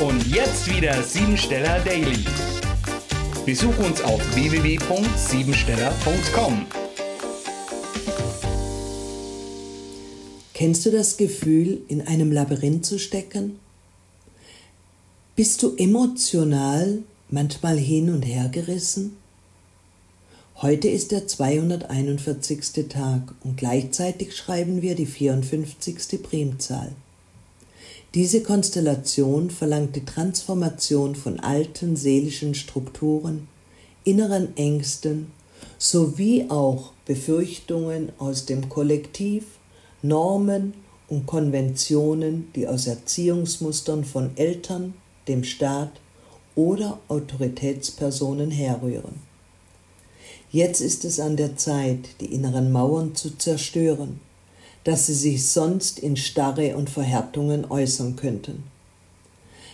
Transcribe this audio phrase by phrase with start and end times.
[0.00, 2.24] Und jetzt wieder Siebensteller Daily.
[3.46, 6.66] Besuch uns auf www.siebensteller.com.
[10.52, 13.60] Kennst du das Gefühl, in einem Labyrinth zu stecken?
[15.36, 19.16] Bist du emotional manchmal hin und her gerissen?
[20.56, 22.88] Heute ist der 241.
[22.88, 26.20] Tag und gleichzeitig schreiben wir die 54.
[26.20, 26.96] Primzahl.
[28.14, 33.48] Diese Konstellation verlangt die Transformation von alten seelischen Strukturen,
[34.04, 35.32] inneren Ängsten
[35.78, 39.46] sowie auch Befürchtungen aus dem Kollektiv,
[40.00, 40.74] Normen
[41.08, 44.94] und Konventionen, die aus Erziehungsmustern von Eltern,
[45.26, 45.90] dem Staat
[46.54, 49.22] oder Autoritätspersonen herrühren.
[50.52, 54.20] Jetzt ist es an der Zeit, die inneren Mauern zu zerstören
[54.84, 58.62] dass sie sich sonst in Starre und Verhärtungen äußern könnten.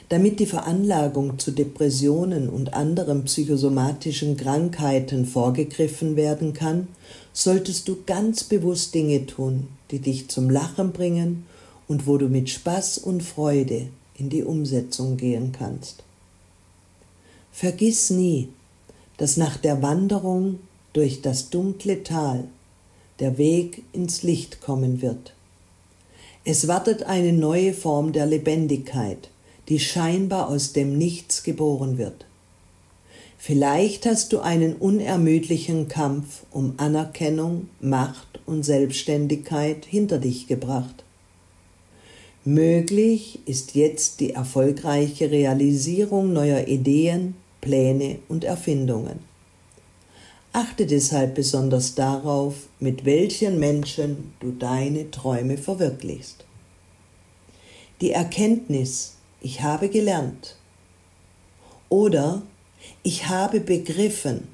[0.09, 6.89] Damit die Veranlagung zu Depressionen und anderen psychosomatischen Krankheiten vorgegriffen werden kann,
[7.33, 11.47] solltest du ganz bewusst Dinge tun, die dich zum Lachen bringen
[11.87, 16.03] und wo du mit Spaß und Freude in die Umsetzung gehen kannst.
[17.53, 18.49] Vergiss nie,
[19.17, 20.59] dass nach der Wanderung
[20.93, 22.45] durch das dunkle Tal
[23.21, 25.35] der Weg ins Licht kommen wird.
[26.45, 29.29] Es wartet eine neue Form der Lebendigkeit,
[29.69, 32.25] die scheinbar aus dem Nichts geboren wird.
[33.39, 41.05] Vielleicht hast du einen unermüdlichen Kampf um Anerkennung, Macht und Selbstständigkeit hinter dich gebracht.
[42.45, 49.30] Möglich ist jetzt die erfolgreiche Realisierung neuer Ideen, Pläne und Erfindungen.
[50.53, 56.45] Achte deshalb besonders darauf, mit welchen Menschen du deine Träume verwirklichst.
[58.01, 60.57] Die Erkenntnis, ich habe gelernt
[61.89, 62.43] oder
[63.05, 64.49] ich habe begriffen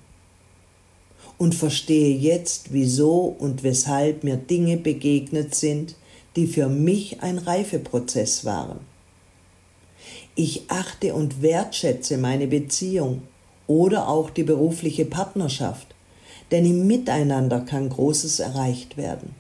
[1.39, 5.95] und verstehe jetzt, wieso und weshalb mir Dinge begegnet sind,
[6.35, 8.81] die für mich ein Reifeprozess waren.
[10.35, 13.23] Ich achte und wertschätze meine Beziehung
[13.67, 15.89] oder auch die berufliche Partnerschaft,
[16.51, 19.35] denn im Miteinander kann Großes erreicht werden.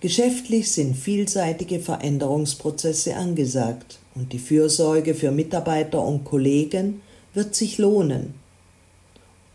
[0.00, 7.00] Geschäftlich sind vielseitige Veränderungsprozesse angesagt und die Fürsorge für Mitarbeiter und Kollegen
[7.34, 8.34] wird sich lohnen,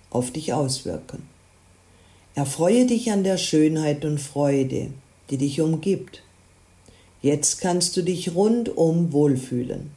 [0.10, 1.24] auf dich auswirken.
[2.36, 4.90] Erfreue dich an der Schönheit und Freude,
[5.30, 6.24] die dich umgibt.
[7.22, 9.92] Jetzt kannst du dich rundum wohlfühlen.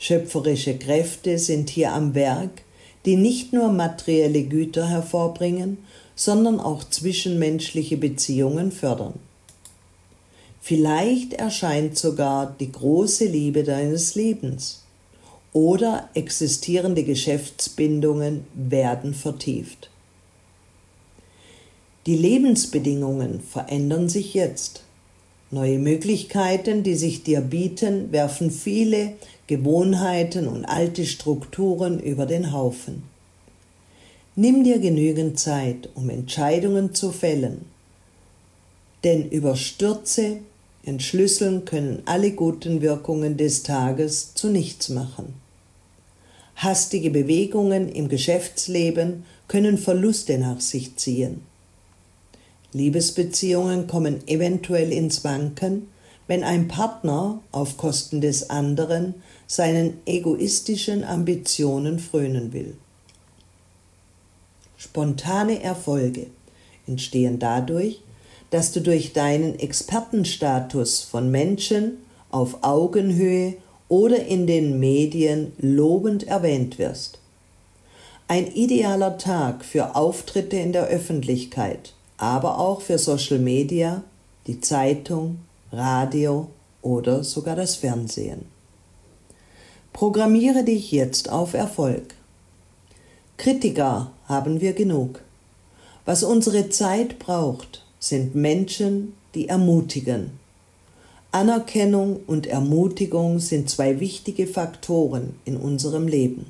[0.00, 2.62] Schöpferische Kräfte sind hier am Werk,
[3.04, 5.76] die nicht nur materielle Güter hervorbringen,
[6.16, 9.12] sondern auch zwischenmenschliche Beziehungen fördern.
[10.62, 14.84] Vielleicht erscheint sogar die große Liebe deines Lebens
[15.52, 19.90] oder existierende Geschäftsbindungen werden vertieft.
[22.06, 24.82] Die Lebensbedingungen verändern sich jetzt.
[25.50, 29.14] Neue Möglichkeiten, die sich dir bieten, werfen viele
[29.50, 33.02] Gewohnheiten und alte Strukturen über den Haufen.
[34.36, 37.64] Nimm dir genügend Zeit, um Entscheidungen zu fällen,
[39.02, 40.36] denn Überstürze,
[40.84, 45.34] Entschlüsseln können alle guten Wirkungen des Tages zu nichts machen.
[46.54, 51.42] Hastige Bewegungen im Geschäftsleben können Verluste nach sich ziehen.
[52.72, 55.88] Liebesbeziehungen kommen eventuell ins Wanken,
[56.30, 59.14] wenn ein Partner auf Kosten des anderen
[59.48, 62.76] seinen egoistischen Ambitionen frönen will.
[64.76, 66.28] Spontane Erfolge
[66.86, 68.00] entstehen dadurch,
[68.50, 71.96] dass du durch deinen Expertenstatus von Menschen
[72.30, 73.56] auf Augenhöhe
[73.88, 77.18] oder in den Medien lobend erwähnt wirst.
[78.28, 84.02] Ein idealer Tag für Auftritte in der Öffentlichkeit aber auch für Social Media,
[84.46, 85.38] die Zeitung,
[85.72, 86.48] Radio
[86.82, 88.46] oder sogar das Fernsehen.
[89.92, 92.14] Programmiere dich jetzt auf Erfolg.
[93.36, 95.22] Kritiker haben wir genug.
[96.04, 100.32] Was unsere Zeit braucht, sind Menschen, die ermutigen.
[101.30, 106.46] Anerkennung und Ermutigung sind zwei wichtige Faktoren in unserem Leben.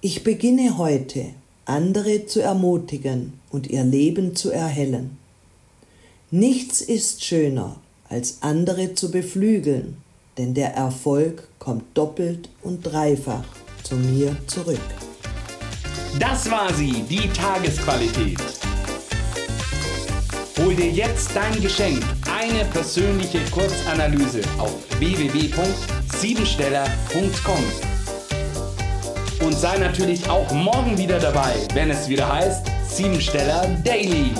[0.00, 1.26] Ich beginne heute
[1.64, 5.18] andere zu ermutigen und ihr Leben zu erhellen.
[6.30, 7.76] Nichts ist schöner,
[8.08, 9.96] als andere zu beflügeln,
[10.38, 13.44] denn der Erfolg kommt doppelt und dreifach
[13.82, 14.80] zu mir zurück.
[16.18, 18.38] Das war sie, die Tagesqualität.
[20.58, 22.02] Hol dir jetzt dein Geschenk,
[22.34, 25.52] eine persönliche Kurzanalyse auf www
[26.20, 27.64] siebensteller.com.
[29.46, 34.30] Und sei natürlich auch morgen wieder dabei, wenn es wieder heißt Siebensteller Daily.